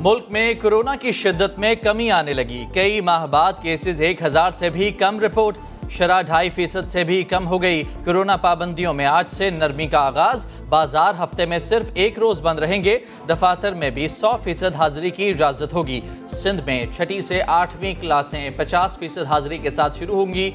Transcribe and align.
ملک 0.00 0.24
میں 0.30 0.54
کورونا 0.62 0.96
کی 0.96 1.12
شدت 1.12 1.58
میں 1.58 1.74
کمی 1.74 2.10
آنے 2.10 2.32
لگی۔ 2.32 2.64
کئی 2.74 3.00
ماہ 3.00 3.26
بعد 3.26 3.52
کیسز 3.62 4.00
ایک 4.00 4.22
ہزار 4.22 4.50
سے 4.50 4.70
بھی 4.70 4.90
کم 4.90 5.20
رپورٹ، 5.20 5.58
شرح 5.90 6.20
ڈھائی 6.22 6.50
فیصد 6.50 6.88
سے 6.88 7.04
بھی 7.04 7.22
کم 7.22 7.46
ہو 7.46 7.62
گئی۔ 7.62 7.82
کورونا 8.04 8.36
پابندیوں 8.36 8.94
میں 8.94 9.06
آج 9.06 9.24
سے 9.30 9.50
نرمی 9.50 9.86
کا 9.86 9.98
آغاز۔ 9.98 10.46
بازار 10.68 11.12
ہفتے 11.18 11.46
میں 11.46 11.58
صرف 11.58 11.86
ایک 11.94 12.18
روز 12.18 12.40
بند 12.40 12.58
رہیں 12.58 12.84
گے۔ 12.84 12.98
دفاتر 13.28 13.74
میں 13.74 13.90
بھی 13.90 14.08
سو 14.08 14.36
فیصد 14.36 14.74
حاضری 14.78 15.10
کی 15.10 15.30
اجازت 15.30 15.72
ہوگی۔ 15.72 16.00
سندھ 16.28 16.62
میں 16.66 16.84
چھٹی 16.96 17.20
سے 17.20 17.42
آٹھویں 17.46 17.94
کلاسیں 18.00 18.50
پچاس 18.56 18.98
فیصد 18.98 19.24
حاضری 19.28 19.58
کے 19.58 19.70
ساتھ 19.70 19.98
شروع 19.98 20.24
ہوں 20.24 20.34
گی۔ 20.34 20.50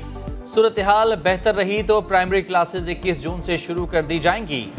صورتحال 0.46 1.14
بہتر 1.24 1.56
رہی 1.56 1.84
تو 1.84 2.02
پرائمری 2.02 2.42
کلاسز 2.42 2.90
اکیس 2.90 3.24
جون 3.24 3.42
سے 3.42 3.58
شروع 3.58 3.86
کر 3.86 4.02
دی 4.02 4.20
جائیں 4.20 4.48
گی۔ 4.48 4.70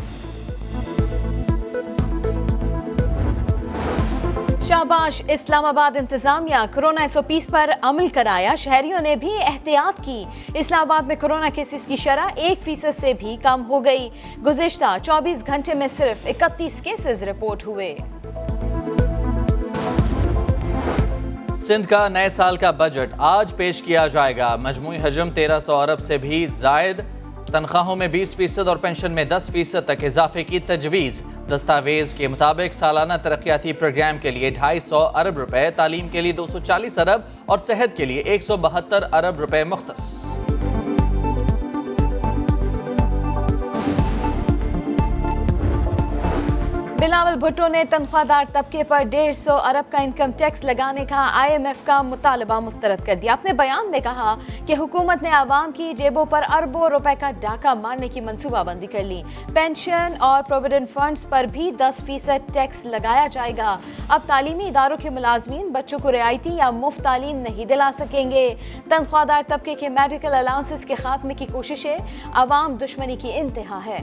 شاباش، 4.74 5.22
اسلام 5.28 5.64
آباد 5.64 5.96
انتظامیہ 5.96 6.56
کرونا 6.70 7.00
ایس 7.00 7.16
او 7.16 7.22
پیس 7.22 7.46
پر 7.46 7.70
عمل 7.82 8.08
کرایا۔ 8.08 8.54
شہریوں 8.58 9.00
نے 9.00 9.16
بھی 9.16 9.30
احتیاط 9.40 10.04
کی۔ 10.04 10.24
اسلام 10.54 10.80
آباد 10.80 11.02
میں 11.02 11.16
کرونا 11.16 11.48
کیسز 11.54 11.86
کی 11.86 11.96
شرح 11.96 12.28
ایک 12.34 12.64
فیصد 12.64 13.00
سے 13.00 13.12
بھی 13.12 13.36
کم 13.42 13.64
ہو 13.68 13.84
گئی۔ 13.84 14.08
گزشتہ 14.46 14.96
چوبیس 15.02 15.46
گھنٹے 15.46 15.74
میں 15.74 15.88
صرف 15.88 16.26
اکتیس 16.26 16.80
کیسز 16.80 17.22
رپورٹ 17.22 17.66
ہوئے۔ 17.66 17.96
سندھ 21.56 21.88
کا 21.88 22.08
نئے 22.08 22.28
سال 22.28 22.56
کا 22.56 22.70
بجٹ 22.70 23.14
آج 23.18 23.56
پیش 23.56 23.82
کیا 23.82 24.06
جائے 24.06 24.36
گا۔ 24.36 24.56
مجموعی 24.56 24.98
حجم 25.02 25.30
تیرہ 25.30 25.60
سو 25.60 25.76
ارب 25.76 26.00
سے 26.00 26.18
بھی 26.18 26.46
زائد۔ 26.56 27.00
تنخواہوں 27.52 27.96
میں 27.96 28.08
بیس 28.08 28.36
فیصد 28.36 28.68
اور 28.68 28.76
پینشن 28.76 29.12
میں 29.12 29.24
دس 29.24 29.50
فیصد 29.52 29.84
تک 29.84 30.04
اضافے 30.04 30.44
کی 30.44 30.58
تجویز۔ 30.58 31.22
دستاویز 31.50 32.14
کے 32.14 32.28
مطابق 32.28 32.74
سالانہ 32.74 33.12
ترقیاتی 33.22 33.72
پروگرام 33.72 34.18
کے 34.18 34.30
لیے 34.30 34.50
ڈھائی 34.50 34.80
سو 34.80 34.98
ارب 34.98 35.38
روپے، 35.38 35.70
تعلیم 35.70 36.08
کے 36.08 36.20
لیے 36.20 36.32
دو 36.32 36.46
سو 36.46 36.58
چالیس 36.58 36.98
ارب 36.98 37.20
اور 37.46 37.58
صحت 37.58 37.96
کے 37.96 38.04
لیے 38.04 38.20
ایک 38.20 38.42
سو 38.42 38.56
بہتر 38.56 39.04
ارب 39.12 39.40
روپے 39.40 39.64
مختص۔ 39.64 40.24
بلاول 47.04 47.34
بھٹو 47.36 47.66
نے 47.68 47.84
تنخواہ 47.90 48.24
دار 48.24 48.44
طبقے 48.52 48.84
پر 48.84 49.02
ڈیڑھ 49.02 49.36
سو 49.36 49.54
ارب 49.54 49.92
کا 49.92 49.98
انکم 49.98 50.30
ٹیکس 50.36 50.64
لگانے 50.64 51.04
کا 51.04 51.26
آئی 51.32 51.52
ایم 51.52 51.66
ایف 51.66 51.86
کا 51.86 52.02
مطالبہ 52.02 52.60
مسترد 52.60 53.04
کر 53.04 53.14
دیا۔ 53.14 53.32
اپنے 53.32 53.52
بیان 53.52 53.90
میں 53.90 54.00
کہا 54.00 54.34
کہ 54.66 54.74
حکومت 54.78 55.22
نے 55.22 55.30
عوام 55.30 55.70
کی 55.72 55.92
جیبوں 55.92 56.24
پر 56.24 56.42
اربوں 56.54 56.88
روپے 56.90 57.14
کا 57.20 57.30
ڈاکہ 57.40 57.74
مارنے 57.74 58.08
کی 58.08 58.20
منصوبہ 58.20 58.62
بندی 58.62 58.86
کر 58.86 59.04
لی۔ 59.04 59.22
پینشن 59.54 60.12
اور 60.18 60.42
پروویڈنٹ 60.48 60.90
فنڈز 60.94 61.26
پر 61.28 61.44
بھی 61.52 61.70
دس 61.70 62.04
فیصد 62.04 62.52
ٹیکس 62.54 62.84
لگایا 62.84 63.26
جائے 63.32 63.52
گا۔ 63.56 63.78
اب 64.08 64.20
تعلیمی 64.26 64.66
اداروں 64.66 64.96
کے 64.96 65.10
ملازمین 65.10 65.68
بچوں 65.68 65.98
کو 66.02 66.12
رعایتی 66.12 66.56
یا 66.56 66.70
مفت 66.70 67.02
تعلیم 67.02 67.36
نہیں 67.36 67.64
دلا 67.64 67.90
سکیں 67.98 68.30
گے۔ 68.30 68.54
تنخواہ 68.88 69.24
دار 69.24 69.42
طبقے 69.48 69.74
کے 69.74 69.88
میڈیکل 69.88 70.34
الاؤنسز 70.34 70.86
کے 70.86 70.94
خاتمے 70.94 71.34
کی 71.34 71.46
کوششیں 71.52 71.98
عوام 72.34 72.74
دشمنی 72.74 73.16
کی 73.16 73.30
انتہا 73.34 73.80
ہے۔ 73.86 73.98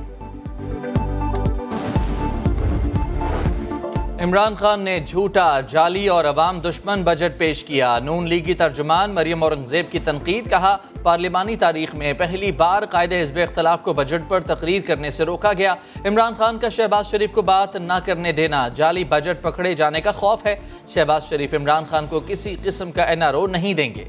عمران 4.22 4.56
خان 4.56 4.80
نے 4.80 5.00
جھوٹا، 5.08 5.60
جعلی 5.60 6.08
اور 6.08 6.26
عوام 6.26 6.60
دشمن 6.60 7.04
بجٹ 7.04 7.38
پیش 7.38 7.64
کیا۔ 7.64 8.00
نون 8.00 8.28
لیگی 8.28 8.54
ترجمان 8.54 9.12
مریم 9.12 9.44
اورنگزیب 9.44 9.92
کی 9.92 10.00
تنقید 10.00 10.50
کہا، 10.50 10.78
پارلیمانی 11.04 11.56
تاریخ 11.56 11.96
میں 11.96 12.14
پہلی 12.14 12.52
بار 12.52 12.86
قائد 12.86 13.14
حزب 13.14 13.40
اختلاف 13.44 13.82
کو 13.84 13.94
بجٹ 13.94 14.30
پر 14.30 14.40
تقریر 14.40 14.82
کرنے 14.88 15.10
سے 15.10 15.26
روکا 15.26 15.54
گیا۔ 15.54 15.76
عمران 16.06 16.34
خان 16.38 16.60
کا 16.60 16.70
شہباز 16.70 17.10
شریف 17.12 17.32
کو 17.32 17.42
بات 17.42 17.76
نہ 17.76 17.94
کرنے 18.06 18.32
دینا، 18.32 18.68
جعلی 18.68 19.04
بجٹ 19.04 19.42
پکڑے 19.42 19.74
جانے 19.74 20.02
کا 20.02 20.12
خوف 20.12 20.46
ہے۔ 20.46 20.56
شہباز 20.88 21.30
شریف 21.30 21.54
عمران 21.54 21.84
خان 21.90 22.06
کو 22.10 22.20
کسی 22.28 22.56
قسم 22.64 22.92
کا 22.92 23.04
این 23.04 23.24
آر 23.24 23.34
او 23.34 23.46
نہیں 23.48 23.74
دیں 23.74 23.96
گے۔ 23.96 24.08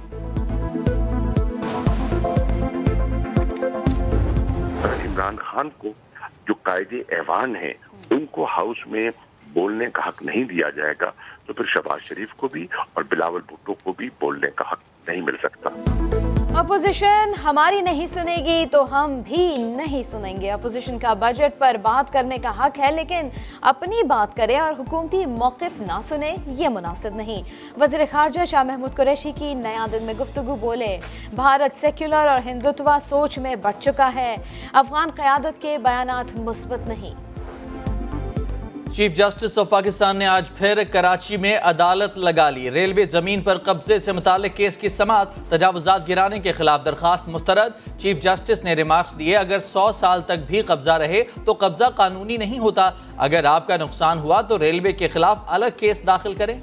عمران 5.07 5.37
خان 5.37 5.69
کو 5.79 5.89
جو 6.47 6.55
قائد 6.63 6.95
ایوان 7.09 7.57
ہیں، 7.57 7.75
ان 8.11 8.27
کو 8.31 8.45
ہاؤس 8.45 8.87
میں 8.87 9.11
بولنے 9.53 9.87
کا 9.93 10.09
حق 10.09 10.23
نہیں 10.23 10.45
دیا 10.45 10.71
جائے 10.71 10.95
گا، 11.01 11.11
تو 11.47 11.53
پھر 11.53 11.65
شہباز 11.65 12.01
شریف 12.01 12.35
کو 12.35 12.49
بھی 12.49 12.67
اور 12.93 13.05
بلاول 13.09 13.41
بھٹو 13.47 13.75
کو 13.75 13.93
بھی 13.93 14.09
بولنے 14.21 14.51
کا 14.55 14.65
حق 14.73 15.09
نہیں 15.09 15.21
مل 15.21 15.37
سکتا۔ 15.43 15.71
اپوزیشن 16.59 17.33
ہماری 17.45 17.81
نہیں 17.81 18.07
سنے 18.07 18.37
گی 18.37 18.67
تو 18.67 18.85
ہم 18.93 19.21
بھی 19.25 19.57
نہیں 19.59 20.03
سنیں 20.03 20.37
گے۔ 20.41 20.51
اپوزیشن 20.51 20.99
کا 20.99 21.15
بجٹ 21.15 21.59
پر 21.59 21.77
بات 21.83 22.13
کرنے 22.13 22.39
کا 22.39 22.53
حق 22.59 22.79
ہے، 22.79 22.91
لیکن 22.93 23.29
اپنی 23.61 24.03
بات 24.07 24.37
کرے 24.37 24.57
اور 24.59 24.73
حکومتی 24.79 25.27
موقف 25.27 25.81
نہ 25.81 26.01
سنے 26.09 26.37
یہ 26.47 26.69
مناسب 26.69 27.15
نہیں۔ 27.15 27.43
وزیر 27.81 28.01
خارجہ 28.11 28.45
شاہ 28.45 28.63
محمود 28.63 28.95
قریشی 28.95 29.33
کی 29.35 29.55
نیا 29.55 29.87
دن 29.93 30.03
میں 30.03 30.15
گفتگو 30.21 30.57
بولے، 30.57 30.99
بھارت 31.35 31.81
سیکولر 31.81 32.27
اور 32.27 32.41
ہندوتوا 32.45 32.99
سوچ 33.03 33.39
میں 33.39 33.57
بڑھ 33.57 33.83
چکا 33.83 34.11
ہے۔ 34.15 34.37
افغان 34.73 35.11
قیادت 35.11 35.63
کے 35.63 35.79
بیانات 35.83 36.41
مثبت 36.41 36.89
نہیں۔ 36.89 37.32
چیف 38.93 39.17
جسٹس 39.17 39.59
آف 39.59 39.69
پاکستان 39.69 40.17
نے 40.17 40.27
آج 40.27 40.51
پھر 40.51 40.83
کراچی 40.93 41.37
میں 41.37 41.59
عدالت 41.59 42.19
لگا 42.19 42.51
لی۔ 42.51 42.71
ریلوے 42.71 43.05
زمین 43.05 43.41
پر 43.41 43.59
قبضے 43.59 43.99
سے 43.99 44.13
متعلق 44.13 44.57
کیس 44.57 44.77
کی 44.77 44.89
سماعت 44.89 45.27
تجاوزات 45.49 46.09
گرانے 46.09 46.39
کے 46.39 46.53
خلاف 46.53 46.85
درخواست 46.85 47.29
مسترد۔ 47.29 48.01
چیف 48.01 48.21
جسٹس 48.21 48.65
نے 48.65 48.75
ریمارکس 48.75 49.19
دیے، 49.19 49.37
اگر 49.37 49.59
سو 49.59 49.93
سال 49.93 50.23
تک 50.23 50.45
بھی 50.47 50.61
قبضہ 50.61 50.91
رہے 50.91 51.23
تو 51.45 51.53
قبضہ 51.59 51.85
قانونی 51.97 52.37
نہیں 52.37 52.59
ہوتا۔ 52.59 52.91
اگر 53.17 53.45
آپ 53.45 53.67
کا 53.67 53.77
نقصان 53.77 54.19
ہوا 54.19 54.41
تو 54.41 54.59
ریلوے 54.59 54.93
کے 54.93 55.09
خلاف 55.09 55.39
الگ 55.47 55.75
کیس 55.77 56.07
داخل 56.07 56.35
کریں۔ 56.35 56.61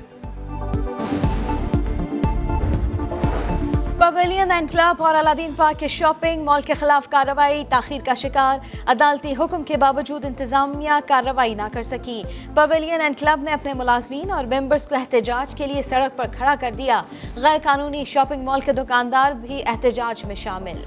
پویلین 4.00 4.52
اینڈ 4.52 4.72
کلب 4.72 5.04
اور 5.04 5.16
علادین 5.16 5.52
پارک 5.56 5.80
کے 5.80 5.88
شاپنگ 5.88 6.44
مال 6.44 6.62
کے 6.62 6.74
خلاف 6.74 7.10
کارروائی، 7.10 7.64
تاخیر 7.70 8.02
کا 8.06 8.14
شکار، 8.14 8.60
عدالتی 8.86 9.34
حکم 9.40 9.64
کے 9.64 9.78
باوجود 9.78 10.26
انتظامیہ 10.26 11.00
کارروائی 11.08 11.56
نہ 11.56 11.68
کر 11.74 11.82
سکی۔ 11.82 12.24
پویلین 12.56 13.02
اینڈ 13.02 13.20
کلب 13.20 13.44
نے 13.44 13.52
اپنے 13.52 13.74
ملازمین 13.74 14.32
اور 14.32 14.46
ممبرز 14.46 14.88
کو 14.88 14.96
احتجاج 14.96 15.56
کے 15.56 15.68
لیے 15.68 15.82
سڑک 15.82 16.18
پر 16.18 16.26
کھڑا 16.38 16.56
کر 16.60 16.72
دیا۔ 16.78 17.02
غیر 17.36 17.58
قانونی 17.64 18.06
شاپنگ 18.06 18.44
مال 18.44 18.62
کے 18.62 18.74
دکاندار 18.74 19.32
بھی 19.32 19.62
احتجاج 19.66 20.26
میں 20.26 20.36
شامل۔ 20.36 20.84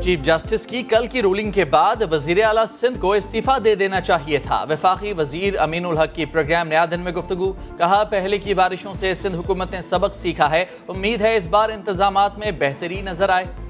چیف 0.00 0.20
جسٹس 0.20 0.66
کی 0.66 0.82
کل 0.82 1.06
کی 1.06 1.22
رولنگ 1.22 1.50
کے 1.50 1.64
بعد 1.64 1.96
وزیر 2.10 2.44
اعلیٰ 2.44 2.64
سندھ 2.80 2.98
کو 3.00 3.12
استعفیٰ 3.12 3.58
دے 3.64 3.74
دینا 3.74 4.00
چاہیے 4.00 4.38
تھا۔ 4.38 4.64
وفاقی 4.70 5.12
وزیر 5.12 5.58
امین 5.58 5.86
الحق 5.86 6.14
کی 6.14 6.24
پروگرام 6.24 6.68
نیا 6.68 6.84
دن 6.90 7.00
میں 7.00 7.12
گفتگو 7.12 7.52
کہا، 7.52 8.04
پہلے 8.04 8.38
کی 8.38 8.54
بارشوں 8.54 8.94
سے 8.94 9.14
سندھ 9.14 9.36
حکومت 9.36 9.72
نے 9.72 9.82
سبق 9.82 10.14
سیکھا 10.14 10.50
ہے۔ 10.50 10.64
امید 10.88 11.20
ہے 11.20 11.36
اس 11.36 11.46
بار 11.46 11.68
انتظامات 11.68 12.38
میں 12.38 12.50
بہتری 12.50 13.00
نظر 13.02 13.28
آئے۔ 13.28 13.69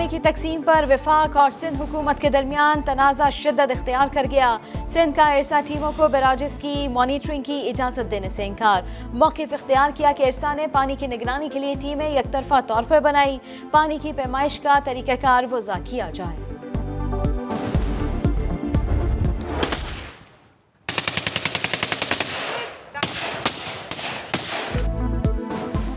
پانی 0.00 0.08
کی 0.10 0.18
تقسیم 0.22 0.62
پر 0.62 0.84
وفاق 0.90 1.36
اور 1.36 1.50
سندھ 1.50 1.82
حکومت 1.82 2.20
کے 2.20 2.30
درمیان 2.30 2.80
تنازع 2.80 3.28
شدت 3.28 3.70
اختیار 3.70 4.06
کر 4.12 4.26
گیا۔ 4.30 4.56
سندھ 4.88 5.16
کا 5.16 5.34
ارسا 5.34 5.60
ٹیموں 5.66 5.92
کو 5.96 6.08
بیراجز 6.08 6.58
کی 6.58 6.88
مانیٹرنگ 6.88 7.42
کی 7.42 7.68
اجازت 7.68 8.10
دینے 8.10 8.28
سے 8.36 8.46
انکار۔ 8.46 8.82
موقف 9.12 9.52
اختیار 9.52 9.90
کیا 9.94 10.12
کہ 10.16 10.22
ارسا 10.22 10.54
نے 10.54 10.66
پانی 10.66 10.96
کی 10.96 11.06
نگرانی 11.06 11.48
کے 11.48 11.58
لیے 11.58 11.74
ٹیمیں 11.80 12.08
یک 12.10 12.32
طرفہ 12.32 12.60
طور 12.66 12.82
پر 12.88 13.00
بنائی۔ 13.00 13.38
پانی 13.70 13.98
کی 14.02 14.12
پیمائش 14.12 14.60
کا 14.60 14.78
طریقہ 14.84 15.12
کار 15.20 15.44
وضع 15.52 15.74
کیا 15.84 16.10
جائے۔ 16.10 16.49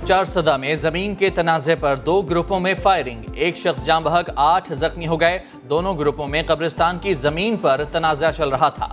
چار 0.07 0.25
صدا 0.25 0.57
میں 0.57 0.75
زمین 0.75 1.15
کے 1.15 1.29
تنازع 1.29 1.73
پر 1.79 1.95
دو 1.95 2.21
گروپوں 2.21 2.59
میں 2.59 2.73
فائرنگ۔ 2.73 3.23
ایک 3.33 3.57
شخص 3.57 3.85
جام 3.85 4.03
بحق 4.03 4.29
آٹھ 4.35 4.73
زخمی 4.73 5.07
ہو 5.07 5.19
گئے۔ 5.19 5.39
دونوں 5.69 5.97
گروپوں 5.97 6.27
میں 6.27 6.43
قبرستان 6.47 6.99
کی 6.99 7.13
زمین 7.13 7.57
پر 7.57 7.81
تنازع 7.91 8.31
چل 8.31 8.49
رہا 8.49 8.69
تھا۔ 8.69 8.87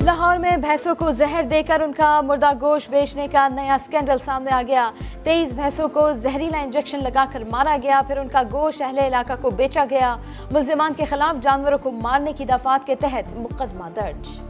لاہور 0.00 0.38
میں 0.38 0.56
بھینسوں 0.56 0.94
کو 0.94 1.10
زہر 1.10 1.42
دے 1.50 1.62
کر 1.62 1.80
ان 1.80 1.92
کا 1.92 2.20
مردہ 2.20 2.50
گوشت 2.60 2.90
بیچنے 2.90 3.28
کا 3.32 3.48
نیا 3.48 3.76
سکینڈل 3.86 4.16
سامنے 4.24 4.50
آ 4.50 4.62
گیا۔ 4.66 4.90
تیئیس 5.22 5.52
بھینسوں 5.52 5.88
کو 5.88 6.12
زہریلا 6.12 6.60
انجیکشن 6.60 7.02
لگا 7.02 7.24
کر 7.32 7.44
مارا 7.50 7.76
گیا، 7.82 8.02
پھر 8.06 8.16
ان 8.16 8.28
کا 8.28 8.42
گوشت 8.52 8.82
اہل 8.82 8.98
علاقہ 8.98 9.32
کو 9.40 9.50
بیچا 9.50 9.84
گیا۔ 9.90 10.16
ملزمان 10.52 10.92
کے 10.96 11.04
خلاف 11.04 11.42
جانوروں 11.42 11.78
کو 11.78 11.90
مارنے 11.90 12.32
کی 12.32 12.44
دفعات 12.44 12.86
کے 12.86 12.94
تحت 12.94 13.38
مقدمہ 13.38 13.84
درج۔ 13.96 14.45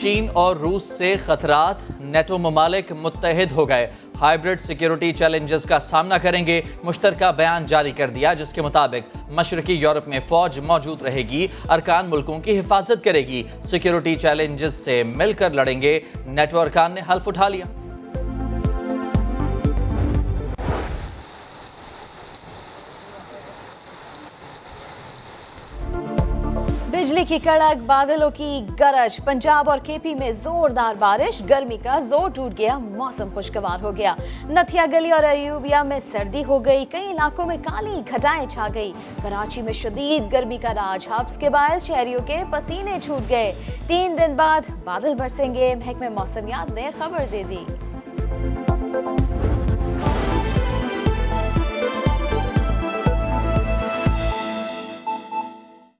چین 0.00 0.26
اور 0.32 0.56
روس 0.56 0.82
سے 0.82 1.14
خطرات 1.26 2.00
نیٹو 2.00 2.38
ممالک 2.38 2.92
متحد 2.92 3.52
ہو 3.52 3.68
گئے۔ 3.68 3.90
ہائبرڈ 4.20 4.60
سیکیورٹی 4.60 5.12
چیلنجز 5.12 5.64
کا 5.64 5.80
سامنا 5.80 6.18
کریں 6.18 6.46
گے۔ 6.46 6.60
مشترکہ 6.82 7.32
بیان 7.32 7.64
جاری 7.64 7.90
کر 7.90 8.10
دیا، 8.10 8.34
جس 8.34 8.52
کے 8.52 8.62
مطابق 8.62 9.16
مشرقی 9.28 9.74
یورپ 9.74 10.08
میں 10.08 10.20
فوج 10.28 10.58
موجود 10.58 11.02
رہے 11.02 11.22
گی، 11.22 11.46
ارکان 11.68 12.06
ملکوں 12.08 12.40
کی 12.40 12.58
حفاظت 12.58 13.04
کرے 13.04 13.26
گی۔ 13.26 13.42
سیکیورٹی 13.64 14.16
چیلنجز 14.16 14.74
سے 14.74 15.02
مل 15.02 15.32
کر 15.32 15.50
لڑیں 15.50 15.82
گے۔ 15.82 16.00
نیٹو 16.26 16.60
ارکان 16.60 16.92
نے 16.92 17.00
حلف 17.12 17.28
اٹھا 17.28 17.48
لیا۔ 17.48 17.64
بجلی 27.20 27.38
کی 27.38 27.44
کڑک، 27.44 27.82
بادلوں 27.86 28.30
کی 28.30 28.60
گرج، 28.80 29.24
پنجاب 29.24 29.70
اور 29.70 29.78
کے 29.82 29.98
پی 30.02 30.14
میں 30.14 30.32
زوردار 30.32 30.94
بارش، 30.98 31.42
گرمی 31.48 31.76
کا 31.82 31.98
زور 32.00 32.30
ٹوٹ 32.30 32.58
گیا، 32.58 32.78
موسم 32.78 33.28
خوشگوار 33.34 33.82
ہو 33.82 33.96
گیا۔ 33.96 34.14
نتھیا 34.44 34.86
گلی 34.92 35.10
اور 35.10 35.24
ایوبیا 35.24 35.82
میں 35.82 36.00
سردی 36.12 36.44
ہو 36.44 36.64
گئی، 36.64 36.84
کئی 36.90 37.10
علاقوں 37.10 37.46
میں 37.46 37.56
کالی 37.62 38.02
گھٹائیں 38.10 38.46
چھا 38.48 38.66
گئی۔ 38.74 38.92
کراچی 39.22 39.62
میں 39.62 39.72
شدید 39.72 40.32
گرمی 40.32 40.56
کا 40.56 40.74
راج 40.74 41.08
ہبس 41.08 41.36
کے 41.36 41.50
باعث 41.50 41.84
شہریوں 41.84 42.20
کے 42.26 42.42
پسینے 42.50 42.98
چھوٹ 43.04 43.30
گئے۔ 43.30 43.52
تین 43.86 44.18
دن 44.18 44.34
بعد 44.36 44.60
بادل 44.84 45.14
برسیں 45.14 45.54
گے، 45.54 45.74
محکمہ 45.74 46.08
موسمیات 46.08 46.72
نے 46.72 46.90
خبر 46.98 47.24
دے 47.32 47.42
دی۔ 47.48 47.64